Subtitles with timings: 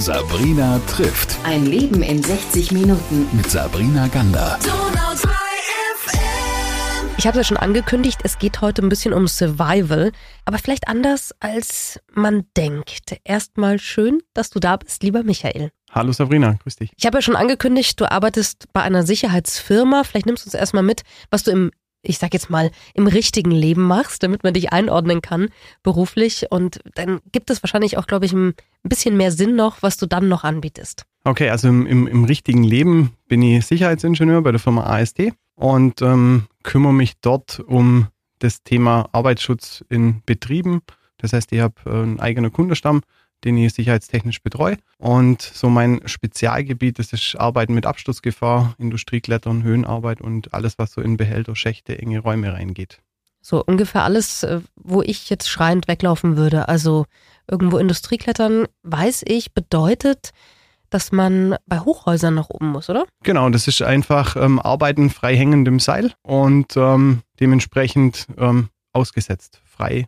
[0.00, 1.36] Sabrina trifft.
[1.44, 3.28] Ein Leben in 60 Minuten.
[3.32, 4.58] Mit Sabrina Gander.
[7.18, 10.10] Ich habe es ja schon angekündigt, es geht heute ein bisschen um Survival,
[10.46, 13.20] aber vielleicht anders, als man denkt.
[13.24, 15.70] Erstmal schön, dass du da bist, lieber Michael.
[15.90, 16.92] Hallo Sabrina, grüß dich.
[16.96, 20.04] Ich habe ja schon angekündigt, du arbeitest bei einer Sicherheitsfirma.
[20.04, 21.72] Vielleicht nimmst du uns erstmal mit, was du im,
[22.02, 25.48] ich sag jetzt mal, im richtigen Leben machst, damit man dich einordnen kann,
[25.82, 26.46] beruflich.
[26.50, 30.06] Und dann gibt es wahrscheinlich auch, glaube ich, ein bisschen mehr Sinn noch, was du
[30.06, 31.04] dann noch anbietest.
[31.24, 36.00] Okay, also im, im, im richtigen Leben bin ich Sicherheitsingenieur bei der Firma ASD und
[36.00, 38.06] ähm, kümmere mich dort um
[38.38, 40.80] das Thema Arbeitsschutz in Betrieben.
[41.18, 43.02] Das heißt, ich habe äh, einen eigenen Kundenstamm,
[43.44, 44.76] den ich sicherheitstechnisch betreue.
[44.98, 51.00] Und so mein Spezialgebiet das ist Arbeiten mit Absturzgefahr, Industrieklettern, Höhenarbeit und alles, was so
[51.00, 53.00] in Behälter, Schächte, enge Räume reingeht.
[53.42, 56.68] So ungefähr alles, äh, wo ich jetzt schreiend weglaufen würde.
[56.68, 57.06] Also
[57.50, 60.32] irgendwo Industrieklettern, weiß ich, bedeutet,
[60.90, 63.06] dass man bei Hochhäusern nach oben muss, oder?
[63.22, 70.06] Genau, das ist einfach ähm, Arbeiten frei hängendem Seil und ähm, dementsprechend ähm, ausgesetzt, frei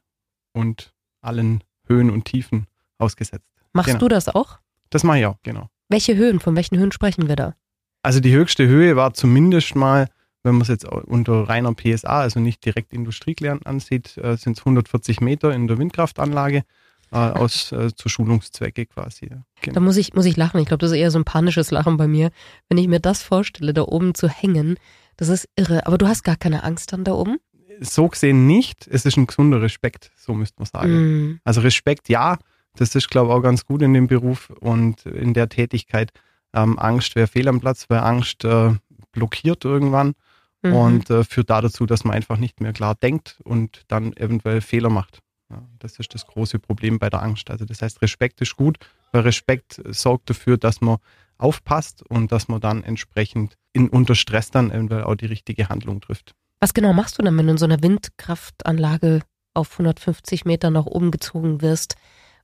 [0.53, 2.67] und allen Höhen und Tiefen
[3.03, 3.47] ausgesetzt.
[3.73, 4.01] Machst genau.
[4.01, 4.59] du das auch?
[4.91, 5.69] Das mache ich auch, genau.
[5.89, 7.55] Welche Höhen, von welchen Höhen sprechen wir da?
[8.03, 10.09] Also die höchste Höhe war zumindest mal,
[10.43, 14.61] wenn man es jetzt unter reiner PSA, also nicht direkt Industrieklären ansieht, äh, sind es
[14.61, 16.65] 140 Meter in der Windkraftanlage
[17.13, 19.29] äh, aus äh, zu Schulungszwecke quasi.
[19.31, 19.73] Ja.
[19.73, 20.61] Da muss ich, muss ich lachen.
[20.61, 22.31] Ich glaube, das ist eher so ein panisches Lachen bei mir.
[22.69, 24.77] Wenn ich mir das vorstelle, da oben zu hängen,
[25.17, 25.87] das ist irre.
[25.87, 27.39] Aber du hast gar keine Angst dann da oben?
[27.81, 28.89] So gesehen nicht.
[28.89, 30.93] Es ist ein gesunder Respekt, so müsste man sagen.
[30.93, 31.41] Mm.
[31.45, 32.39] Also Respekt, ja,
[32.77, 36.11] das ist, glaube ich, auch ganz gut in dem Beruf und in der Tätigkeit.
[36.55, 38.75] Ähm, Angst wäre fehl am Platz, weil Angst äh,
[39.13, 40.15] blockiert irgendwann
[40.63, 40.75] Mhm.
[40.75, 44.61] und äh, führt da dazu, dass man einfach nicht mehr klar denkt und dann eventuell
[44.61, 45.19] Fehler macht.
[45.51, 47.51] Ja, das ist das große Problem bei der Angst.
[47.51, 48.79] Also das heißt, Respekt ist gut,
[49.11, 50.99] weil Respekt sorgt dafür, dass man
[51.37, 56.01] aufpasst und dass man dann entsprechend in, unter Stress dann eventuell auch die richtige Handlung
[56.01, 56.35] trifft.
[56.61, 59.23] Was genau machst du dann, wenn du in so einer Windkraftanlage
[59.55, 61.97] auf 150 Meter nach oben gezogen wirst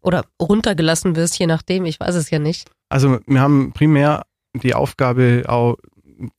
[0.02, 2.70] oder runtergelassen wirst, je nachdem, ich weiß es ja nicht.
[2.88, 5.76] Also wir haben primär die Aufgabe, auch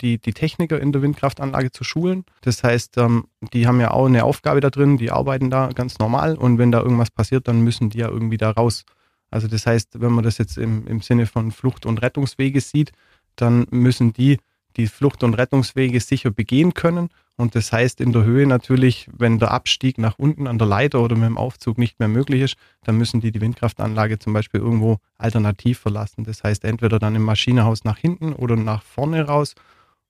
[0.02, 2.25] die, die Techniker in der Windkraftanlage zu schulen.
[2.42, 6.00] Das heißt, ähm, die haben ja auch eine Aufgabe da drin, die arbeiten da ganz
[6.00, 8.84] normal und wenn da irgendwas passiert, dann müssen die ja irgendwie da raus.
[9.31, 12.92] Also das heißt, wenn man das jetzt im, im Sinne von Flucht- und Rettungswege sieht,
[13.36, 14.38] dann müssen die
[14.80, 17.10] die Flucht- und Rettungswege sicher begehen können.
[17.36, 21.02] Und das heißt in der Höhe natürlich, wenn der Abstieg nach unten an der Leiter
[21.02, 24.60] oder mit dem Aufzug nicht mehr möglich ist, dann müssen die die Windkraftanlage zum Beispiel
[24.60, 26.24] irgendwo alternativ verlassen.
[26.24, 29.56] Das heißt entweder dann im Maschinenhaus nach hinten oder nach vorne raus.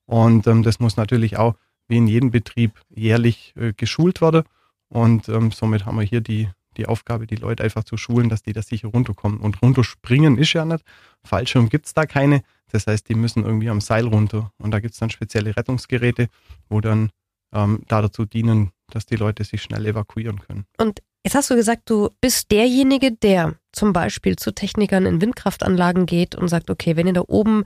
[0.06, 1.56] Und ähm, das muss natürlich auch
[1.88, 4.44] wie in jedem Betrieb jährlich äh, geschult werden.
[4.88, 8.44] Und ähm, somit haben wir hier die, die Aufgabe, die Leute einfach zu schulen, dass
[8.44, 9.40] die da sicher runterkommen.
[9.40, 10.84] Und runterspringen ist ja nicht.
[11.24, 12.42] Fallschirm gibt es da keine.
[12.72, 14.52] Das heißt, die müssen irgendwie am Seil runter.
[14.58, 16.28] Und da gibt es dann spezielle Rettungsgeräte,
[16.70, 17.12] wo dann
[17.54, 20.66] ähm, da dazu dienen, dass die Leute sich schnell evakuieren können.
[20.78, 26.06] Und jetzt hast du gesagt, du bist derjenige, der zum Beispiel zu Technikern in Windkraftanlagen
[26.06, 27.64] geht und sagt, okay, wenn ihr da oben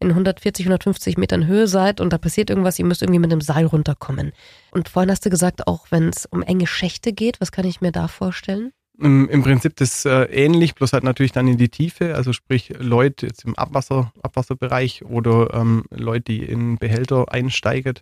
[0.00, 3.40] in 140, 150 Metern Höhe seid und da passiert irgendwas, ihr müsst irgendwie mit dem
[3.40, 4.32] Seil runterkommen.
[4.72, 7.80] Und vorhin hast du gesagt, auch wenn es um enge Schächte geht, was kann ich
[7.80, 8.72] mir da vorstellen?
[8.98, 12.72] Im, im Prinzip das äh, ähnlich, bloß halt natürlich dann in die Tiefe, also sprich
[12.78, 17.94] Leute jetzt im Abwasser, Abwasserbereich oder ähm, Leute, die in Behälter einsteigen,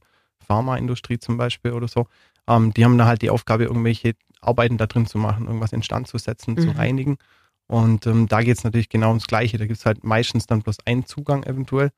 [0.46, 2.06] Pharmaindustrie zum Beispiel oder so,
[2.46, 6.08] ähm, die haben da halt die Aufgabe, irgendwelche Arbeiten da drin zu machen, irgendwas instand
[6.08, 6.76] zu setzen, zu Mhm.
[6.76, 7.16] reinigen.
[7.68, 9.56] Und ähm, da geht es natürlich genau ums Gleiche.
[9.56, 11.90] Da gibt es halt meistens dann bloß einen Zugang eventuell.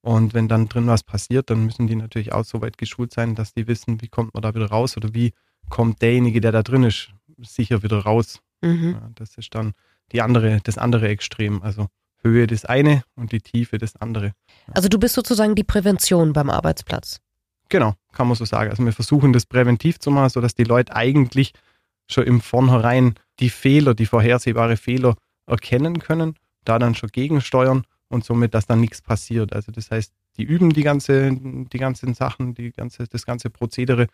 [0.00, 3.34] Und wenn dann drin was passiert, dann müssen die natürlich auch so weit geschult sein,
[3.34, 5.32] dass die wissen, wie kommt man da wieder raus oder wie
[5.68, 7.10] kommt derjenige, der da drin ist,
[7.42, 8.40] sicher wieder raus.
[8.60, 8.92] Mhm.
[8.92, 9.72] Ja, das ist dann
[10.12, 11.62] die andere, das andere Extrem.
[11.62, 11.88] Also
[12.22, 14.32] Höhe das eine und die Tiefe das andere.
[14.72, 17.20] Also du bist sozusagen die Prävention beim Arbeitsplatz.
[17.68, 18.70] Genau, kann man so sagen.
[18.70, 21.52] Also wir versuchen das präventiv zu machen, sodass die Leute eigentlich
[22.10, 25.16] schon im Vornherein die Fehler, die vorhersehbare Fehler
[25.46, 26.34] erkennen können,
[26.64, 29.52] da dann schon gegensteuern und somit, dass dann nichts passiert.
[29.52, 34.06] Also das heißt, die üben die ganze, die ganzen Sachen, die ganze, das ganze Prozedere,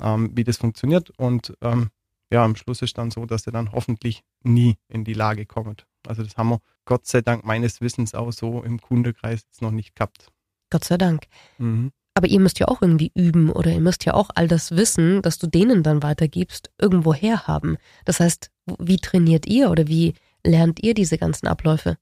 [0.00, 1.88] ähm, wie das funktioniert und ähm,
[2.32, 5.76] ja, am Schluss ist dann so, dass sie dann hoffentlich nie in die Lage kommen.
[6.06, 9.72] Also das haben wir Gott sei Dank meines Wissens auch so im Kundekreis jetzt noch
[9.72, 10.28] nicht gehabt.
[10.70, 11.24] Gott sei Dank.
[11.58, 11.92] Mhm.
[12.14, 15.22] Aber ihr müsst ja auch irgendwie üben oder ihr müsst ja auch all das Wissen,
[15.22, 17.76] das du denen dann weitergibst, irgendwo herhaben.
[18.04, 21.96] Das heißt, wie trainiert ihr oder wie lernt ihr diese ganzen Abläufe?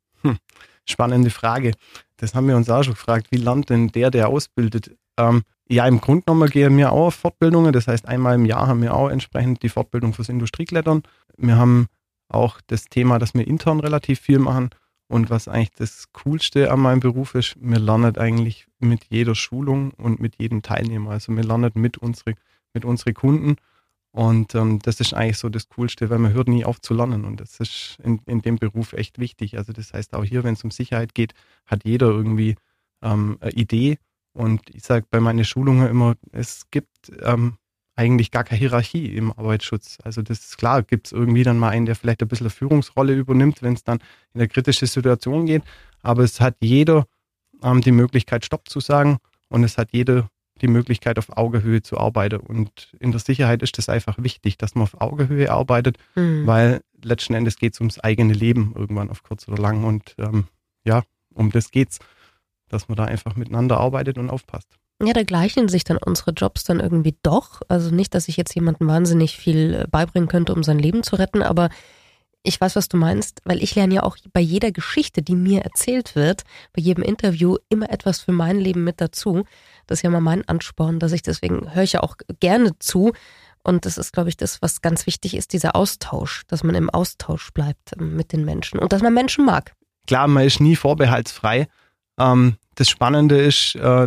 [0.84, 1.72] Spannende Frage.
[2.16, 3.28] Das haben wir uns auch schon gefragt.
[3.30, 4.96] Wie lernt denn der, der ausbildet?
[5.18, 7.72] Ähm, ja, im Grunde genommen gehen wir auch auf Fortbildungen.
[7.72, 11.02] Das heißt, einmal im Jahr haben wir auch entsprechend die Fortbildung fürs Industrieklettern.
[11.36, 11.86] Wir haben
[12.28, 14.70] auch das Thema, dass wir intern relativ viel machen.
[15.08, 19.92] Und was eigentlich das Coolste an meinem Beruf ist, wir lernen eigentlich mit jeder Schulung
[19.92, 21.12] und mit jedem Teilnehmer.
[21.12, 22.34] Also wir lernen mit unseren
[22.74, 23.56] mit unsere Kunden.
[24.10, 27.24] Und ähm, das ist eigentlich so das Coolste, weil man hört nie auf zu lernen.
[27.24, 29.58] Und das ist in, in dem Beruf echt wichtig.
[29.58, 31.34] Also das heißt auch hier, wenn es um Sicherheit geht,
[31.66, 32.56] hat jeder irgendwie
[33.02, 33.98] ähm, eine Idee.
[34.38, 37.56] Und ich sage bei meinen Schulungen immer, es gibt ähm,
[37.96, 39.98] eigentlich gar keine Hierarchie im Arbeitsschutz.
[40.04, 42.50] Also das ist klar, gibt es irgendwie dann mal einen, der vielleicht ein bisschen eine
[42.50, 43.98] Führungsrolle übernimmt, wenn es dann
[44.34, 45.64] in eine kritische Situation geht.
[46.02, 47.06] Aber es hat jeder
[47.64, 49.18] ähm, die Möglichkeit, Stopp zu sagen
[49.48, 50.30] und es hat jeder
[50.60, 52.38] die Möglichkeit, auf Augenhöhe zu arbeiten.
[52.38, 56.46] Und in der Sicherheit ist es einfach wichtig, dass man auf Augenhöhe arbeitet, mhm.
[56.46, 59.82] weil letzten Endes geht es ums eigene Leben irgendwann auf kurz oder lang.
[59.82, 60.46] Und ähm,
[60.84, 61.02] ja,
[61.34, 61.98] um das geht's,
[62.68, 64.68] dass man da einfach miteinander arbeitet und aufpasst.
[65.02, 67.62] Ja, da gleichen sich dann unsere Jobs dann irgendwie doch.
[67.68, 71.16] Also nicht, dass ich jetzt jemandem wahnsinnig viel äh, beibringen könnte, um sein Leben zu
[71.16, 71.68] retten, aber
[72.42, 75.62] ich weiß, was du meinst, weil ich lerne ja auch bei jeder Geschichte, die mir
[75.62, 79.44] erzählt wird, bei jedem Interview immer etwas für mein Leben mit dazu.
[79.86, 83.12] Das ist ja mal mein Ansporn, dass ich deswegen höre ich ja auch gerne zu.
[83.64, 86.90] Und das ist, glaube ich, das, was ganz wichtig ist, dieser Austausch, dass man im
[86.90, 89.74] Austausch bleibt ähm, mit den Menschen und dass man Menschen mag.
[90.06, 91.68] Klar, man ist nie vorbehaltsfrei.
[92.18, 94.06] Ähm, das Spannende ist, äh,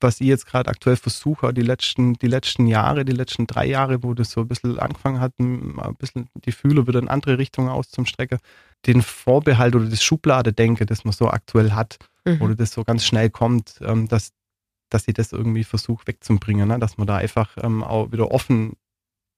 [0.00, 4.02] was ich jetzt gerade aktuell versuche, die letzten, die letzten Jahre, die letzten drei Jahre,
[4.02, 7.68] wo das so ein bisschen angefangen hat, ein bisschen die Fühler wieder in andere Richtungen
[7.68, 8.38] auszustrecken,
[8.86, 12.40] den Vorbehalt oder das Schublade-Denke, das man so aktuell hat, mhm.
[12.42, 14.32] oder das so ganz schnell kommt, ähm, dass,
[14.88, 16.78] dass ich das irgendwie versuche wegzubringen, ne?
[16.78, 18.74] dass man da einfach ähm, auch wieder offen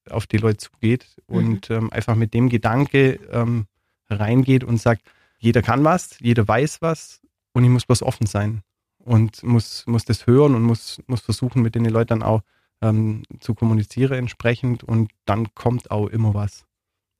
[0.09, 1.35] auf die Leute zugeht mhm.
[1.35, 3.65] und ähm, einfach mit dem Gedanke ähm,
[4.09, 5.03] reingeht und sagt,
[5.39, 7.21] jeder kann was, jeder weiß was
[7.53, 8.61] und ich muss bloß offen sein
[8.99, 12.41] und muss, muss das hören und muss, muss versuchen, mit den Leuten dann auch
[12.81, 16.65] ähm, zu kommunizieren entsprechend und dann kommt auch immer was.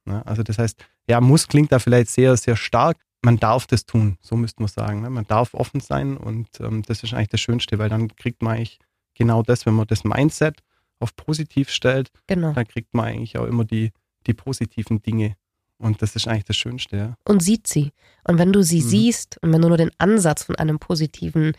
[0.06, 0.26] Ne?
[0.26, 2.98] Also das heißt, ja, muss klingt da vielleicht sehr, sehr stark.
[3.24, 5.02] Man darf das tun, so müsste man sagen.
[5.02, 5.10] Ne?
[5.10, 8.56] Man darf offen sein und ähm, das ist eigentlich das Schönste, weil dann kriegt man
[8.56, 8.80] eigentlich
[9.14, 10.64] genau das, wenn man das Mindset
[11.00, 12.54] auf positiv stellt, genau.
[12.54, 13.92] dann kriegt man eigentlich auch immer die,
[14.28, 15.36] die positiven Dinge.
[15.82, 17.18] Und das ist eigentlich das Schönste, ja.
[17.26, 17.92] Und sieht sie.
[18.24, 18.88] Und wenn du sie mhm.
[18.88, 21.54] siehst und wenn du nur den Ansatz von einem positiven,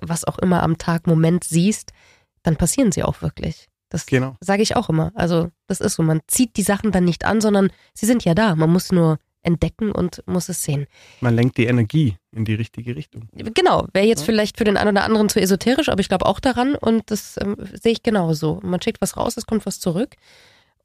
[0.00, 1.92] was auch immer am Tag, Moment siehst,
[2.42, 3.68] dann passieren sie auch wirklich.
[3.90, 4.36] Das genau.
[4.40, 5.12] sage ich auch immer.
[5.14, 8.34] Also das ist so, man zieht die Sachen dann nicht an, sondern sie sind ja
[8.34, 8.54] da.
[8.54, 10.86] Man muss nur entdecken und muss es sehen.
[11.20, 13.28] Man lenkt die Energie in die richtige Richtung.
[13.32, 14.26] Genau, wäre jetzt ja.
[14.26, 17.36] vielleicht für den einen oder anderen zu esoterisch, aber ich glaube auch daran und das
[17.40, 18.60] ähm, sehe ich genauso.
[18.62, 20.16] Man schickt was raus, es kommt was zurück.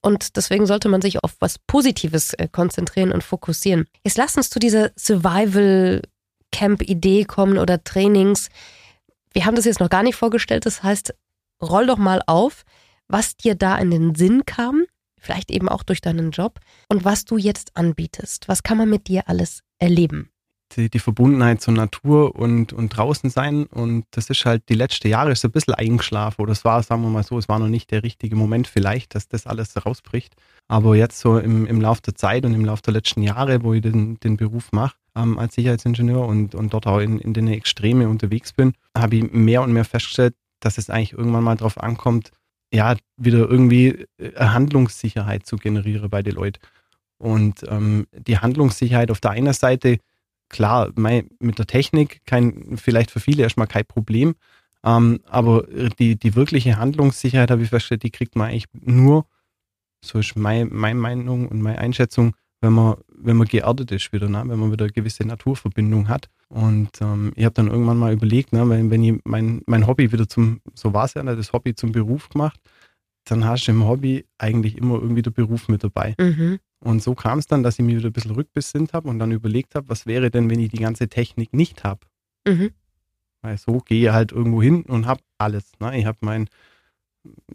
[0.05, 3.85] Und deswegen sollte man sich auf was Positives äh, konzentrieren und fokussieren.
[4.03, 8.49] Jetzt lass uns zu dieser Survival-Camp-Idee kommen oder Trainings.
[9.31, 10.65] Wir haben das jetzt noch gar nicht vorgestellt.
[10.65, 11.15] Das heißt,
[11.61, 12.65] roll doch mal auf,
[13.07, 14.83] was dir da in den Sinn kam,
[15.17, 16.59] vielleicht eben auch durch deinen Job
[16.89, 18.49] und was du jetzt anbietest.
[18.49, 20.32] Was kann man mit dir alles erleben?
[20.75, 23.65] Die, die Verbundenheit zur Natur und, und draußen sein.
[23.65, 26.41] Und das ist halt die letzten Jahre so ein bisschen eingeschlafen.
[26.41, 29.15] Oder es war, sagen wir mal so, es war noch nicht der richtige Moment vielleicht,
[29.15, 30.35] dass das alles rausbricht.
[30.67, 33.73] Aber jetzt so im, im Laufe der Zeit und im Laufe der letzten Jahre, wo
[33.73, 37.47] ich den, den Beruf mache, ähm, als Sicherheitsingenieur und, und dort auch in, in den
[37.47, 41.79] Extreme unterwegs bin, habe ich mehr und mehr festgestellt, dass es eigentlich irgendwann mal darauf
[41.79, 42.31] ankommt,
[42.73, 46.59] ja, wieder irgendwie äh, Handlungssicherheit zu generieren bei den Leuten.
[47.19, 49.99] Und ähm, die Handlungssicherheit auf der einen Seite,
[50.49, 54.35] klar, mein, mit der Technik kein, vielleicht für viele erstmal kein Problem,
[54.83, 55.63] ähm, aber
[55.99, 59.25] die, die wirkliche Handlungssicherheit, habe ich festgestellt, die kriegt man eigentlich nur,
[60.03, 64.29] so ist mein, meine Meinung und meine Einschätzung, wenn man, wenn man geerdet ist wieder,
[64.29, 64.43] ne?
[64.45, 66.29] wenn man wieder eine gewisse Naturverbindung hat.
[66.49, 70.11] Und ähm, ich habe dann irgendwann mal überlegt, ne, wenn, wenn ich mein, mein Hobby
[70.11, 72.59] wieder zum, so war es ja, ne, das Hobby zum Beruf gemacht,
[73.25, 76.15] dann hast du im Hobby eigentlich immer irgendwie der Beruf mit dabei.
[76.19, 76.59] Mhm.
[76.83, 79.31] Und so kam es dann, dass ich mich wieder ein bisschen rückbesinnt habe und dann
[79.31, 82.01] überlegt habe, was wäre denn, wenn ich die ganze Technik nicht habe.
[82.45, 82.71] Mhm.
[83.41, 85.71] Weil so gehe ich halt irgendwo hin und habe alles.
[85.79, 85.97] Ne?
[85.97, 86.49] Ich habe mein,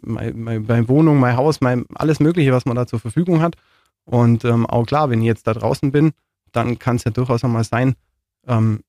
[0.00, 3.56] mein, mein, meine Wohnung, mein Haus, mein, alles Mögliche, was man da zur Verfügung hat.
[4.04, 6.12] Und ähm, auch klar, wenn ich jetzt da draußen bin,
[6.52, 7.94] dann kann es ja durchaus auch mal sein,
[8.46, 8.80] ähm,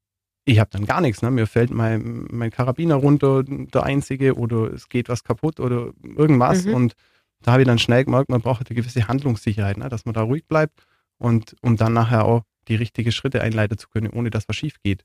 [0.46, 1.22] ich habe dann gar nichts.
[1.22, 1.32] Ne?
[1.32, 6.66] Mir fällt mein, mein Karabiner runter, der einzige, oder es geht was kaputt oder irgendwas.
[6.66, 6.74] Mhm.
[6.74, 6.94] Und
[7.42, 9.90] da habe ich dann schnell gemerkt, man braucht eine gewisse Handlungssicherheit, ne?
[9.90, 10.84] dass man da ruhig bleibt
[11.18, 14.76] und um dann nachher auch die richtigen Schritte einleiten zu können, ohne dass was schief
[14.84, 15.04] geht.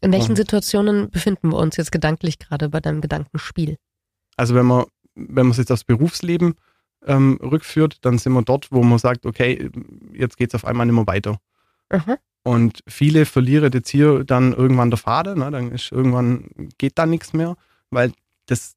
[0.00, 3.76] In welchen und, Situationen befinden wir uns jetzt gedanklich gerade bei deinem Gedankenspiel?
[4.36, 6.54] Also wenn man, wenn man es jetzt aufs Berufsleben
[7.06, 9.70] ähm, rückführt, dann sind wir dort, wo man sagt, okay,
[10.12, 11.38] jetzt geht es auf einmal nicht mehr weiter.
[11.90, 12.16] Mhm.
[12.42, 15.50] Und viele verlieren jetzt hier dann irgendwann der Faden, ne?
[15.50, 17.56] dann ist irgendwann geht da nichts mehr,
[17.90, 18.12] weil
[18.46, 18.76] das,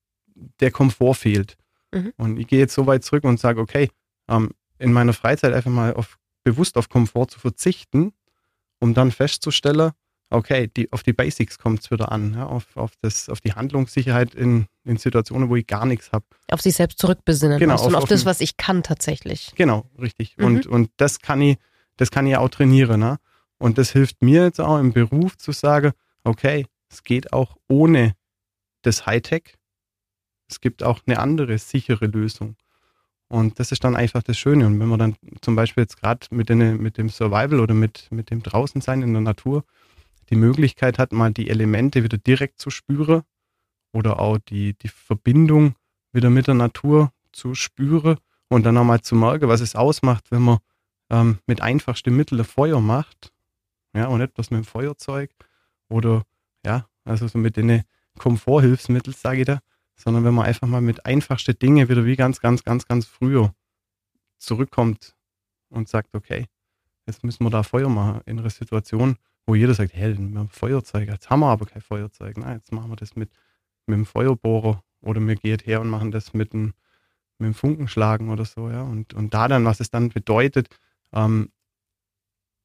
[0.59, 1.57] der Komfort fehlt.
[1.93, 2.13] Mhm.
[2.17, 3.89] Und ich gehe jetzt so weit zurück und sage, okay,
[4.27, 8.13] ähm, in meiner Freizeit einfach mal auf, bewusst auf Komfort zu verzichten
[8.81, 9.91] um dann festzustellen,
[10.29, 13.51] okay, die, auf die Basics kommt es wieder an, ja, auf, auf, das, auf die
[13.53, 16.23] Handlungssicherheit in, in Situationen, wo ich gar nichts habe.
[16.49, 19.51] Auf sich selbst zurückbesinnen Genau, du, und auf- auf, das, auf- was ich kann tatsächlich.
[19.55, 20.37] Genau, richtig.
[20.37, 20.45] Mhm.
[20.45, 21.57] Und, und das kann ich,
[21.97, 23.01] das kann ich auch trainieren.
[23.01, 23.17] Ne?
[23.57, 25.91] Und das hilft mir jetzt auch im Beruf zu sagen,
[26.23, 28.13] okay, es geht auch ohne
[28.83, 29.55] das Hightech.
[30.49, 32.55] Es gibt auch eine andere sichere Lösung.
[33.27, 34.65] Und das ist dann einfach das Schöne.
[34.65, 38.31] Und wenn man dann zum Beispiel jetzt gerade mit, mit dem Survival oder mit, mit
[38.31, 39.63] dem Draußensein in der Natur
[40.29, 43.21] die Möglichkeit hat, mal die Elemente wieder direkt zu spüren
[43.91, 45.75] oder auch die, die Verbindung
[46.11, 50.41] wieder mit der Natur zu spüren und dann nochmal zu merken, was es ausmacht, wenn
[50.41, 50.57] man
[51.11, 53.31] ähm, mit einfachsten Mitteln Feuer macht.
[53.93, 55.31] Ja, und bloß mit dem Feuerzeug
[55.87, 56.23] oder
[56.65, 57.83] ja, also so mit den
[58.17, 59.59] Komforthilfsmitteln, sage ich da,
[59.99, 63.53] sondern wenn man einfach mal mit einfachsten Dingen wieder wie ganz, ganz, ganz, ganz früher
[64.37, 65.15] zurückkommt
[65.69, 66.45] und sagt, okay,
[67.05, 70.49] jetzt müssen wir da Feuer machen in einer Situation, wo jeder sagt, hey, wir haben
[70.49, 72.37] Feuerzeug, jetzt haben wir aber kein Feuerzeug.
[72.37, 73.29] Nein, jetzt machen wir das mit,
[73.87, 76.73] mit dem Feuerbohrer oder wir gehen her und machen das mit dem,
[77.37, 78.83] mit dem Funkenschlagen oder so, ja.
[78.83, 80.69] Und, und da dann, was es dann bedeutet,
[81.11, 81.51] ähm,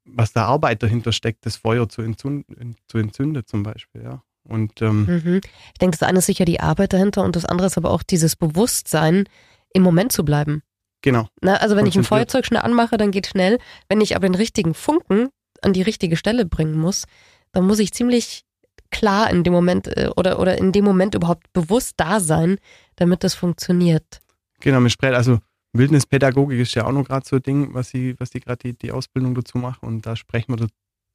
[0.04, 4.22] was da Arbeit dahinter steckt, das Feuer zu entzünden, zu entzünden zum Beispiel, ja.
[4.46, 5.40] Und ähm, Mhm.
[5.72, 8.02] Ich denke, das eine ist sicher die Arbeit dahinter und das andere ist aber auch
[8.02, 9.24] dieses Bewusstsein,
[9.72, 10.62] im Moment zu bleiben.
[11.02, 12.04] genau, Na, also wenn ich ein.
[12.04, 13.58] Feuerzeug schnell anmache, dann geht schnell.
[13.88, 15.28] Wenn ich aber den richtigen Funken
[15.62, 17.04] an die richtige Stelle bringen muss,
[17.52, 18.44] dann muss ich ziemlich
[18.90, 22.58] klar in dem Moment äh, oder, oder in dem Moment überhaupt bewusst da sein,
[22.96, 24.20] damit das funktioniert.
[24.60, 25.38] genau, mit Sprell, also
[25.72, 28.78] Wildnispädagogik ist ja auch noch gerade so ein Ding, was sie, was die gerade die,
[28.78, 29.86] die Ausbildung dazu machen.
[29.86, 30.56] Und da sprechen wir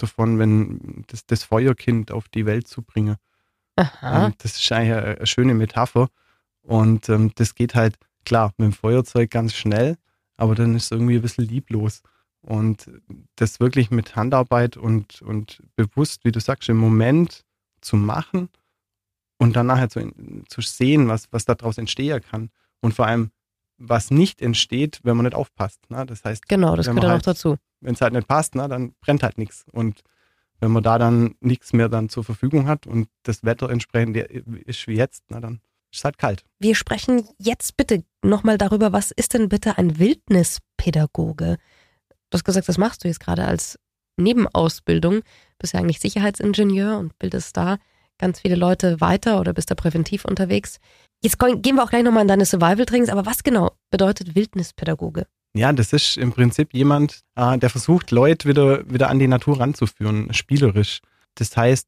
[0.01, 3.17] davon, wenn das, das Feuerkind auf die Welt zu bringen.
[4.01, 6.09] Ähm, das ist eigentlich eine, eine schöne Metapher.
[6.61, 9.97] Und ähm, das geht halt, klar, mit dem Feuerzeug ganz schnell,
[10.37, 12.01] aber dann ist es irgendwie ein bisschen lieblos.
[12.41, 12.89] Und
[13.35, 17.43] das wirklich mit Handarbeit und, und bewusst, wie du sagst, im Moment
[17.81, 18.49] zu machen
[19.37, 20.11] und dann nachher zu,
[20.47, 22.49] zu sehen, was, was daraus entstehen kann.
[22.81, 23.31] Und vor allem,
[23.79, 25.79] was nicht entsteht, wenn man nicht aufpasst.
[25.89, 26.05] Ne?
[26.05, 27.55] Das heißt, Genau, das wenn gehört man auch halt- dazu.
[27.81, 29.65] wenn es halt nicht passt, ne, dann brennt halt nichts.
[29.71, 30.01] Und
[30.59, 34.87] wenn man da dann nichts mehr dann zur Verfügung hat und das Wetter entsprechend ist
[34.87, 36.43] wie jetzt, na, dann ist es halt kalt.
[36.59, 41.57] Wir sprechen jetzt bitte nochmal darüber, was ist denn bitte ein Wildnispädagoge?
[42.29, 43.79] Du hast gesagt, das machst du jetzt gerade als
[44.17, 45.21] Nebenausbildung.
[45.57, 47.77] Bist ja eigentlich Sicherheitsingenieur und bildest da
[48.17, 50.79] ganz viele Leute weiter oder bist da präventiv unterwegs.
[51.21, 55.27] Jetzt gehen wir auch gleich nochmal in deine Survival-Trainings, aber was genau bedeutet Wildnispädagoge?
[55.53, 59.59] Ja, das ist im Prinzip jemand, äh, der versucht, Leute wieder, wieder an die Natur
[59.59, 60.99] ranzuführen, spielerisch.
[61.35, 61.87] Das heißt,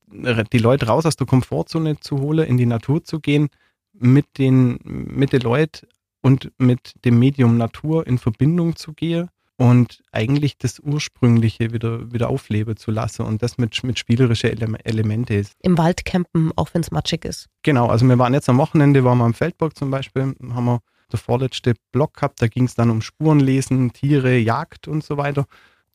[0.51, 3.49] die Leute raus aus der Komfortzone zu holen, in die Natur zu gehen,
[3.93, 5.87] mit den, mit den Leuten
[6.21, 12.29] und mit dem Medium Natur in Verbindung zu gehen und eigentlich das Ursprüngliche wieder, wieder
[12.29, 15.53] aufleben zu lassen und das mit, mit spielerischen Ele Elemente ist.
[15.61, 17.47] Im Wald campen, auch wenn es matschig ist.
[17.63, 20.79] Genau, also wir waren jetzt am Wochenende, waren wir am Feldburg zum Beispiel, haben wir
[21.11, 25.45] der vorletzte Block gehabt, da ging es dann um Spurenlesen, Tiere, Jagd und so weiter.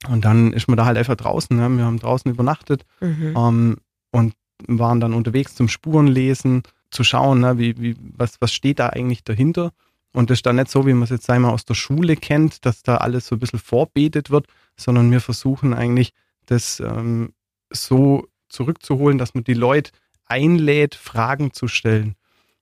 [0.08, 1.68] Und dann ist man da halt einfach draußen, ne?
[1.70, 3.34] wir haben draußen übernachtet Mhm.
[3.36, 3.76] ähm,
[4.12, 4.34] und
[4.66, 9.24] waren dann unterwegs zum Spurenlesen, zu schauen, ne, wie, wie, was, was steht da eigentlich
[9.24, 9.72] dahinter.
[10.12, 12.64] Und das ist dann nicht so, wie man es jetzt einmal aus der Schule kennt,
[12.64, 14.46] dass da alles so ein bisschen vorbetet wird,
[14.76, 16.12] sondern wir versuchen eigentlich,
[16.46, 17.32] das ähm,
[17.70, 19.90] so zurückzuholen, dass man die Leute
[20.26, 22.14] einlädt, Fragen zu stellen.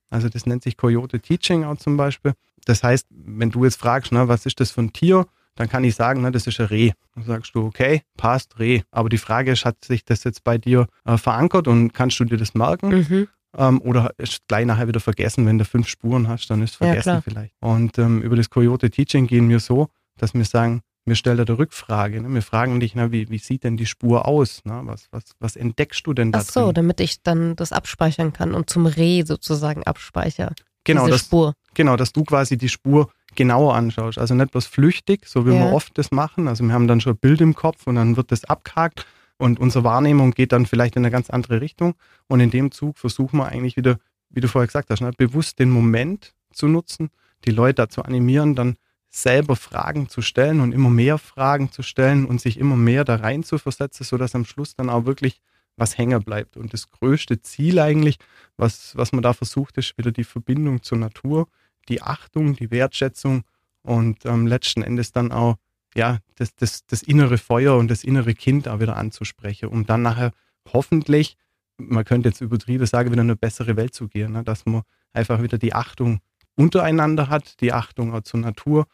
[0.09, 2.33] Also das nennt sich Coyote Teaching auch zum Beispiel.
[2.65, 5.25] Das heißt, wenn du jetzt fragst, ne, was ist das für ein Tier,
[5.55, 6.91] dann kann ich sagen, ne, das ist ein Reh.
[7.15, 8.81] Dann sagst du, okay, passt, Reh.
[8.91, 12.25] Aber die Frage ist, hat sich das jetzt bei dir äh, verankert und kannst du
[12.25, 12.89] dir das merken?
[12.89, 13.27] Mhm.
[13.57, 16.79] Ähm, oder ist gleich nachher wieder vergessen, wenn du fünf Spuren hast, dann ist es
[16.79, 17.21] Ja, vergessen klar.
[17.21, 17.53] vielleicht.
[17.61, 21.45] Und ähm, über das Coyote Teaching gehen wir so, dass wir sagen, wir stellen dir
[21.47, 22.21] eine Rückfrage.
[22.21, 22.33] Ne?
[22.33, 24.61] Wir fragen dich, na, wie, wie sieht denn die Spur aus?
[24.65, 24.81] Ne?
[24.85, 28.53] Was, was, was entdeckst du denn da Ach so, damit ich dann das abspeichern kann
[28.55, 30.51] und zum Reh sozusagen abspeicher.
[30.83, 31.53] Genau, das, Spur.
[31.75, 34.17] Genau, dass du quasi die Spur genauer anschaust.
[34.17, 35.65] Also nicht bloß flüchtig, so wie Ja.
[35.65, 36.47] wir oft das machen.
[36.47, 39.05] Also wir haben dann schon ein Bild im Kopf und dann wird das abgehakt
[39.37, 41.95] und unsere Wahrnehmung geht dann vielleicht in eine ganz andere Richtung.
[42.27, 43.97] Und in dem Zug versuchen wir eigentlich wieder,
[44.29, 47.09] wie du vorher gesagt hast, ne, bewusst den Moment zu nutzen,
[47.43, 48.77] die Leute dazu animieren, dann
[49.09, 53.15] selber Fragen zu stellen und immer mehr Fragen zu stellen und sich immer mehr da
[53.15, 55.41] rein zu versetzen, sodass am Schluss dann auch wirklich
[55.77, 56.57] was hängen bleibt.
[56.57, 58.17] Und das größte Ziel eigentlich,
[58.57, 61.47] was, was man da versucht, ist wieder die Verbindung zur Natur,
[61.89, 63.43] die Achtung, die Wertschätzung
[63.83, 65.55] und ähm, letzten Endes dann auch
[65.95, 70.01] ja, das, das, das innere Feuer und das innere Kind auch wieder anzusprechen, um dann
[70.01, 70.31] nachher
[70.71, 71.37] hoffentlich,
[71.77, 74.43] man könnte jetzt übertrieben sagen, wieder eine bessere Welt zu gehen, ne?
[74.43, 74.83] dass man
[75.13, 76.19] einfach wieder die Achtung
[76.55, 78.87] untereinander hat, die Achtung auch zur Natur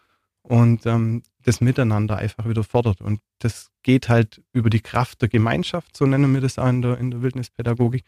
[0.44, 3.02] und ähm, das Miteinander einfach wieder fordert.
[3.02, 6.82] Und das geht halt über die Kraft der Gemeinschaft, so nennen wir das auch in
[6.82, 8.04] der, in der Wildnispädagogik.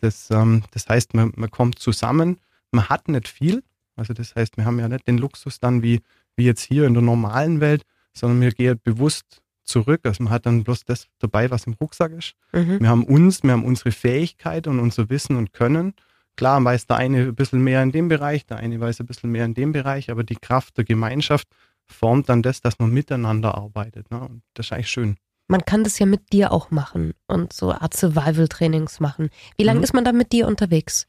[0.00, 2.38] Das, ähm, das heißt, man, man kommt zusammen,
[2.70, 3.62] man hat nicht viel.
[3.96, 6.02] Also das heißt, wir haben ja nicht den Luxus dann wie,
[6.36, 7.82] wie jetzt hier in der normalen Welt,
[8.16, 10.00] sondern wir gehen bewusst zurück.
[10.04, 12.34] Also man hat dann bloß das dabei, was im Rucksack ist.
[12.52, 12.80] Mhm.
[12.80, 15.94] Wir haben uns, wir haben unsere Fähigkeit und unser Wissen und Können.
[16.36, 19.30] Klar weiß der eine ein bisschen mehr in dem Bereich, der eine weiß ein bisschen
[19.32, 21.48] mehr in dem Bereich, aber die Kraft der Gemeinschaft
[21.86, 24.10] formt dann das, dass man miteinander arbeitet.
[24.10, 24.20] Ne?
[24.20, 25.16] Und das ist eigentlich schön.
[25.48, 29.30] Man kann das ja mit dir auch machen und so Art Survival-Trainings machen.
[29.56, 29.84] Wie lange Mhm.
[29.84, 31.06] ist man da mit dir unterwegs?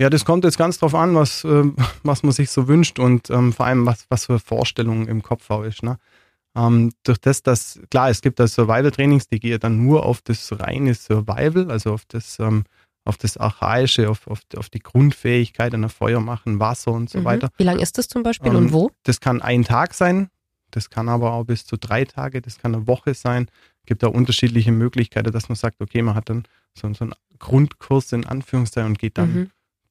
[0.00, 3.28] Ja, das kommt jetzt ganz drauf an, was, ähm, was man sich so wünscht und
[3.28, 5.82] ähm, vor allem, was, was für Vorstellungen im Kopf auch ist.
[5.82, 5.98] Ne?
[6.56, 10.58] Ähm, durch das, dass, klar, es gibt da Survival-Trainings, die gehen dann nur auf das
[10.58, 12.64] reine Survival, also auf das, ähm,
[13.04, 17.24] auf das Archaische, auf, auf, auf die Grundfähigkeit einer Feuer machen, Wasser und so Mhm.
[17.24, 17.50] weiter.
[17.58, 18.90] Wie lange ist das zum Beispiel Ähm, und wo?
[19.02, 20.30] Das kann ein Tag sein,
[20.70, 23.50] das kann aber auch bis zu drei Tage, das kann eine Woche sein.
[23.84, 28.12] Gibt da unterschiedliche Möglichkeiten, dass man sagt, okay, man hat dann so, so einen Grundkurs
[28.12, 29.50] in Anführungszeichen und geht dann Mhm.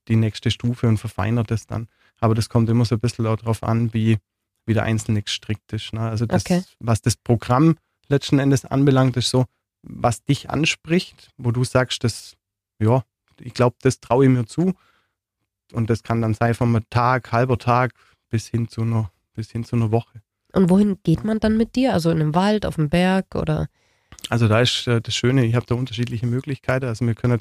[0.10, 1.88] Die nächste Stufe und verfeinert es dann.
[2.20, 4.18] Aber das kommt immer so ein bisschen darauf an, wie,
[4.66, 5.94] wie der Einzelne gestrickt ist.
[5.94, 6.02] Ne?
[6.02, 6.64] Also das, Okay.
[6.80, 9.46] was das Programm letzten Endes anbelangt, ist so,
[9.84, 12.36] was dich anspricht, wo du sagst, das,
[12.80, 13.04] ja,
[13.40, 14.74] ich glaube, das traue ich mir zu.
[15.72, 17.94] Und das kann dann sein vom Tag, halber Tag
[18.30, 20.22] bis hin zu einer, bis hin zu einer Woche.
[20.52, 21.94] Und wohin geht man dann mit dir?
[21.94, 23.68] Also in einem Wald, auf dem Berg oder?
[24.30, 26.86] Also da ist äh, das Schöne, ich habe da unterschiedliche Möglichkeiten.
[26.86, 27.40] Also wir können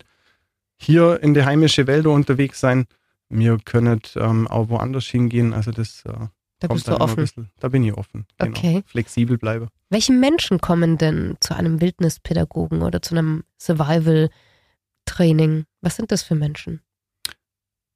[0.81, 2.87] hier in die heimische Wälder unterwegs sein.
[3.29, 5.53] Wir können ähm, auch woanders hingehen.
[5.53, 6.13] Also das äh,
[6.61, 7.17] Da bist du offen.
[7.17, 8.27] bisschen, da bin ich offen.
[8.39, 8.51] Genau.
[8.57, 8.83] Okay.
[8.87, 9.69] Flexibel bleibe.
[9.91, 15.65] Welche Menschen kommen denn zu einem Wildnispädagogen oder zu einem Survival-Training?
[15.81, 16.81] Was sind das für Menschen?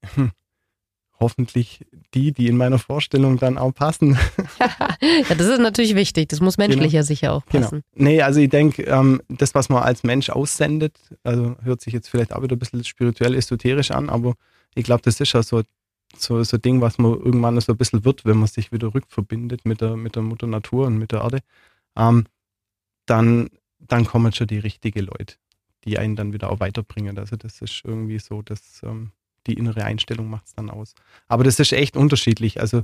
[1.23, 4.19] Hoffentlich die, die in meiner Vorstellung dann auch passen.
[5.29, 6.29] ja, das ist natürlich wichtig.
[6.29, 6.95] Das muss menschlich Genau.
[6.97, 7.65] ja sicher auch Genau.
[7.65, 7.83] passen.
[7.95, 12.09] Nee, also ich denke, ähm, das, was man als Mensch aussendet, also hört sich jetzt
[12.09, 14.35] vielleicht auch wieder ein bisschen spirituell esoterisch an, aber
[14.75, 15.63] ich glaube, das ist ja so,
[16.19, 18.93] so, so ein Ding, was man irgendwann so ein bisschen wird, wenn man sich wieder
[18.93, 21.39] rückverbindet mit der, mit der Mutter Natur und mit der Erde.
[21.97, 22.27] Ähm,
[23.07, 25.37] dann, dann kommen schon die richtigen Leute,
[25.85, 27.19] die einen dann wieder auch weiterbringen.
[27.19, 29.13] Also das ist irgendwie so, dass ähm,
[29.47, 30.95] die innere Einstellung macht es dann aus.
[31.29, 32.61] Aber das ist echt unterschiedlich.
[32.61, 32.83] Also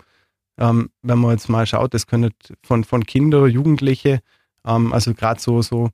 [0.59, 2.33] ähm, wenn man jetzt mal schaut, das können
[2.65, 4.21] von, von Kinder, Jugendliche,
[4.65, 5.91] ähm, also gerade so, so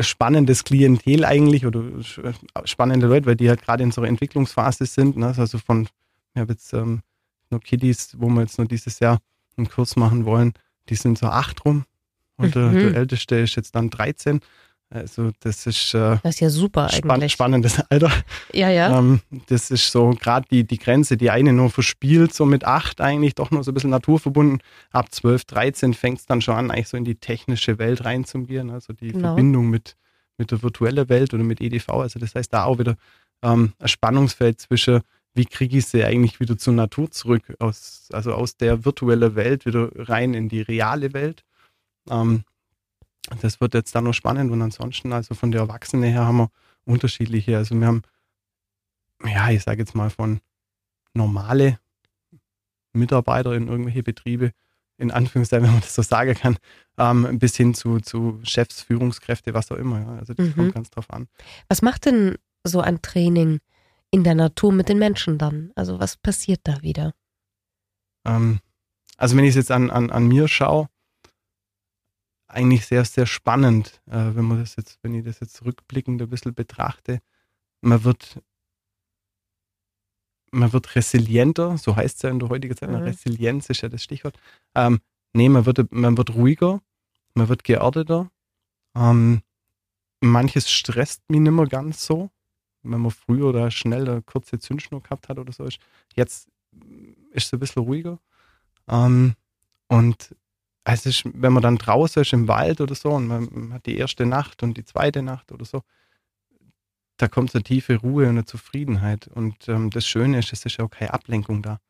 [0.00, 4.86] spannendes Klientel eigentlich oder sch- spannende Leute, weil die halt gerade in so einer Entwicklungsphase
[4.86, 5.16] sind.
[5.16, 5.32] Ne?
[5.36, 5.88] Also von,
[6.34, 7.02] ich habe jetzt ähm,
[7.50, 9.18] nur Kiddies, wo wir jetzt nur dieses Jahr
[9.56, 10.52] einen Kurs machen wollen,
[10.88, 11.84] die sind so acht rum
[12.36, 12.78] und der, Mhm.
[12.80, 14.40] der älteste ist jetzt dann 13.
[14.94, 17.32] Also das ist äh, Das ist ja super spann eigentlich.
[17.32, 18.12] spannendes Alter.
[18.52, 18.96] Ja, ja.
[18.98, 23.00] Ähm, das ist so gerade die, die Grenze, die eine nur verspielt, so mit acht
[23.00, 24.60] eigentlich, doch nur so ein bisschen naturverbunden.
[24.92, 28.70] Ab 12, 13 fängt es dann schon an, eigentlich so in die technische Welt reinzugehen,
[28.70, 29.28] also die Genau.
[29.30, 29.96] Verbindung mit,
[30.38, 31.88] mit der virtuellen Welt oder mit EDV.
[31.90, 32.94] Also das heißt, da auch wieder
[33.42, 35.00] ähm, ein Spannungsfeld zwischen,
[35.34, 39.66] wie kriege ich sie eigentlich wieder zur Natur zurück, aus, also aus der virtuellen Welt
[39.66, 41.42] wieder rein in die reale Welt.
[42.08, 42.44] Ähm,
[43.40, 46.50] das wird jetzt dann noch spannend und ansonsten, also von der Erwachsenen her haben wir
[46.84, 48.02] unterschiedliche, also wir haben
[49.24, 50.40] ja, ich sage jetzt mal von
[51.14, 51.78] normale
[52.92, 54.52] Mitarbeiter in irgendwelche Betriebe,
[54.98, 56.56] in Anführungszeichen, wenn man das so sagen kann,
[56.98, 60.00] ähm, bis hin zu, zu Chefs, Führungskräfte, was auch immer.
[60.00, 60.18] Ja.
[60.18, 60.54] Also das Mhm.
[60.54, 61.28] kommt ganz drauf an.
[61.68, 63.60] Was macht denn so ein Training
[64.10, 65.72] in der Natur mit den Menschen dann?
[65.74, 67.14] Also was passiert da wieder?
[68.24, 68.60] Ähm,
[69.16, 70.88] also wenn ich es jetzt an, an, an mir schaue,
[72.54, 76.30] eigentlich sehr, sehr spannend, äh, wenn man das jetzt, wenn ich das jetzt rückblickend ein
[76.30, 77.20] bisschen betrachte.
[77.80, 78.40] Man wird,
[80.52, 82.96] man wird resilienter, so heißt es ja in der heutigen Zeit, Mhm.
[82.96, 84.38] Resilienz ist ja das Stichwort.
[84.74, 85.00] Ähm,
[85.32, 86.80] nee, man wird, man wird ruhiger,
[87.34, 88.30] man wird geerdeter.
[88.94, 89.42] Ähm,
[90.20, 92.30] manches stresst mich nicht mehr ganz so.
[92.82, 95.78] Wenn man früher oder schnell eine kurze Zündschnur gehabt hat oder so, ist
[96.14, 96.48] jetzt
[97.32, 98.18] ist es ein bisschen ruhiger.
[98.88, 99.34] Ähm,
[99.88, 100.34] und
[100.84, 103.96] es ist, wenn man dann draußen ist im Wald oder so und man hat die
[103.96, 105.82] erste Nacht und die zweite Nacht oder so,
[107.16, 109.28] da kommt so eine tiefe Ruhe und eine Zufriedenheit.
[109.28, 111.80] Und ähm, das Schöne ist, es ist auch keine Ablenkung da.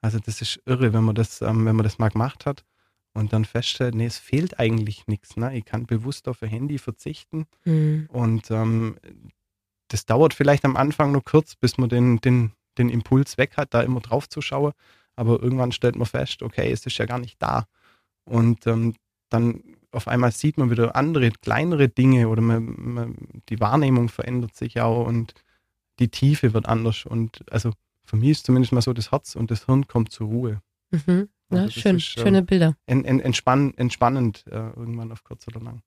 [0.00, 2.64] Also das ist irre, wenn man das, ähm, wenn man das mal gemacht hat
[3.12, 5.36] und dann feststellt, nee, es fehlt eigentlich nichts.
[5.36, 5.56] Ne?
[5.56, 8.08] Ich kann bewusst auf ein Handy verzichten Hm.
[8.12, 8.96] und ähm,
[9.88, 13.74] das dauert vielleicht am Anfang nur kurz, bis man den, den, den Impuls weg hat,
[13.74, 14.72] da immer drauf zu schauen.
[15.16, 17.66] Aber irgendwann stellt man fest, okay, es ist ja gar nicht da.
[18.28, 18.94] Und ähm,
[19.30, 23.16] dann auf einmal sieht man wieder andere, kleinere Dinge oder man, man,
[23.48, 25.34] die Wahrnehmung verändert sich auch und
[25.98, 27.06] die Tiefe wird anders.
[27.06, 27.72] Und also
[28.04, 30.62] für mich ist zumindest mal so, das Herz und das Hirn kommt zur Ruhe.
[30.90, 31.28] Mhm.
[31.50, 32.76] Ja, Also schön, ist, ähm, schöne Bilder.
[32.86, 35.82] en, en, entspann, entspannend äh, irgendwann auf kurz oder lang.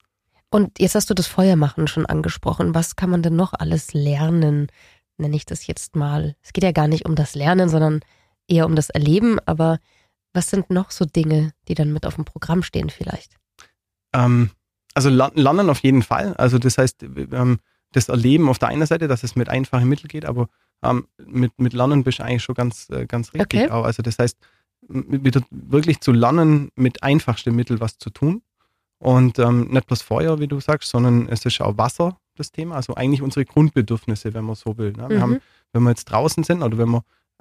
[0.49, 2.75] Und jetzt hast du das Feuermachen schon angesprochen.
[2.75, 4.67] Was kann man denn noch alles lernen?
[5.17, 6.35] Nenne ich das jetzt mal.
[6.41, 8.01] Es geht ja gar nicht um das Lernen, sondern
[8.47, 9.39] eher um das Erleben.
[9.45, 9.79] Aber
[10.33, 13.35] was sind noch so Dinge, die dann mit auf dem Programm stehen vielleicht?
[14.13, 14.51] Ähm,
[14.93, 16.33] also lernen auf jeden Fall.
[16.35, 17.59] Also das heißt, ähm,
[17.93, 20.47] das Erleben auf der einen Seite, dass es mit einfachen Mitteln geht, aber
[20.83, 23.61] ähm, mit, mit Lernen bist du eigentlich schon ganz, äh, ganz richtig.
[23.63, 23.69] Okay.
[23.71, 23.83] Auch.
[23.83, 24.37] Also das heißt,
[24.87, 28.41] wieder wirklich zu lernen, mit einfachsten Mitteln was zu tun.
[28.97, 32.75] Und ähm, nicht bloß Feuer, wie du sagst, sondern es ist auch Wasser das Thema.
[32.75, 34.91] Also eigentlich unsere Grundbedürfnisse, wenn man so will.
[34.93, 35.09] Ne?
[35.09, 35.21] Wir Mhm.
[35.21, 35.37] haben,
[35.73, 36.89] wenn wir jetzt draußen sind oder wenn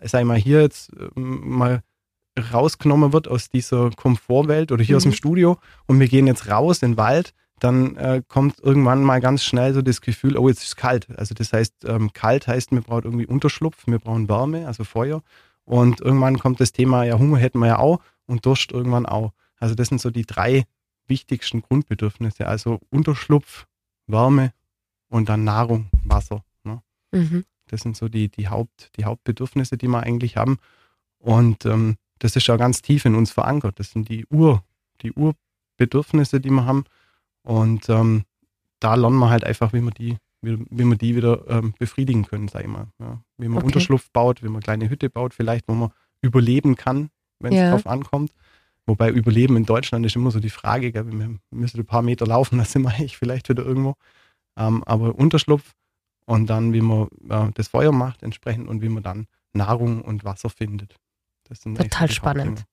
[0.03, 1.83] sag ich mal, hier jetzt ähm, mal
[2.40, 5.16] rausgenommen wird aus dieser Komfortwelt oder hier aus dem Mhm.
[5.16, 9.44] Studio und wir gehen jetzt raus in den Wald, dann äh, kommt irgendwann mal ganz
[9.44, 11.07] schnell so das Gefühl, oh, jetzt ist es kalt.
[11.16, 15.22] Also das heißt, ähm, kalt heißt, wir brauchen irgendwie Unterschlupf, wir brauchen Wärme, also Feuer.
[15.64, 19.33] Und irgendwann kommt das Thema, ja, Hunger hätten wir ja auch und Durst irgendwann auch.
[19.59, 20.64] Also das sind so die drei
[21.07, 22.46] wichtigsten Grundbedürfnisse.
[22.46, 23.66] Also Unterschlupf,
[24.07, 24.53] Wärme
[25.09, 26.42] und dann Nahrung, Wasser.
[26.64, 26.83] Ne?
[27.12, 27.44] Mhm.
[27.66, 30.59] Das sind so die, die, Haupt, die Hauptbedürfnisse, die wir eigentlich haben.
[31.18, 33.78] Und ähm, das ist ja ganz tief in uns verankert.
[33.80, 34.62] Das sind die Ur,
[35.02, 36.85] die Urbedürfnisse, die wir haben.
[37.42, 38.24] Und ähm,
[38.80, 42.24] da lernen wir halt einfach, wie wir die, wie, wie wir die wieder ähm, befriedigen
[42.24, 42.87] können, sag ich mal.
[42.98, 43.20] Ja.
[43.38, 43.66] Wie man Okay.
[43.66, 45.90] Unterschlupf baut, wie man kleine Hütte baut, vielleicht, wo man
[46.22, 47.70] überleben kann, wenn es Ja.
[47.72, 48.33] drauf ankommt.
[48.87, 51.06] Wobei Überleben in Deutschland ist immer so die Frage, gell?
[51.11, 53.94] wir müssen ein paar Meter laufen, da sind wir eigentlich vielleicht wieder irgendwo.
[54.56, 55.72] Ähm, aber Unterschlupf
[56.26, 60.24] und dann, wie man äh, das Feuer macht entsprechend und wie man dann Nahrung und
[60.24, 60.96] Wasser findet.
[61.58, 62.64] Total spannend.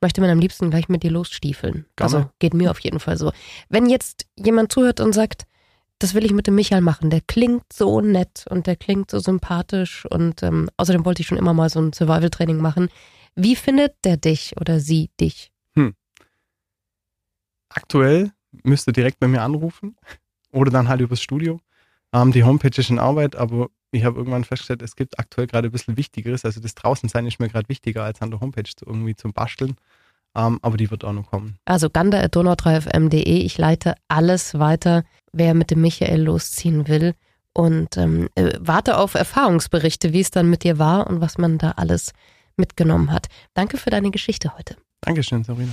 [0.00, 1.86] Möchte man am liebsten gleich mit dir losstiefeln.
[1.96, 2.16] Gerne.
[2.16, 3.32] Also geht mir auf jeden Fall so.
[3.68, 5.46] Wenn jetzt jemand zuhört und sagt,
[5.98, 9.18] das will ich mit dem Michael machen, der klingt so nett und der klingt so
[9.18, 12.88] sympathisch und ähm, außerdem wollte ich schon immer mal so ein Survival-Training machen.
[13.34, 15.52] Wie findet der dich oder sie dich?
[17.70, 18.32] Aktuell
[18.64, 19.96] müsst ihr direkt bei mir anrufen
[20.52, 21.60] oder dann halt übers Studio.
[22.12, 25.68] Ähm, die Homepage ist in Arbeit, aber ich habe irgendwann festgestellt, es gibt aktuell gerade
[25.68, 26.44] ein bisschen Wichtigeres.
[26.44, 29.76] Also das Draußensein ist mir gerade wichtiger, als an der Homepage zu, irgendwie zum Basteln.
[30.36, 31.58] Ähm, aber die wird auch noch kommen.
[31.64, 33.38] Also ganda.donau3fm.de.
[33.38, 37.14] Ich leite alles weiter, wer mit dem Michael losziehen will.
[37.52, 41.58] Und ähm, äh, warte auf Erfahrungsberichte, wie es dann mit dir war und was man
[41.58, 42.12] da alles
[42.56, 43.26] mitgenommen hat.
[43.54, 44.76] Danke für deine Geschichte heute.
[45.00, 45.72] Dankeschön, Sabrina.